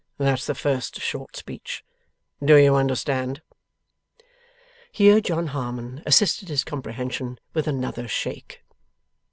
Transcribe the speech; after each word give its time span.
That's 0.17 0.47
the 0.47 0.55
first 0.55 0.99
short 0.99 1.35
speech, 1.35 1.83
do 2.43 2.55
you 2.55 2.73
understand?' 2.75 3.43
Here, 4.91 5.21
John 5.21 5.45
Harmon 5.53 6.01
assisted 6.07 6.47
his 6.49 6.63
comprehension 6.63 7.37
with 7.53 7.67
another 7.67 8.07
shake. 8.07 8.63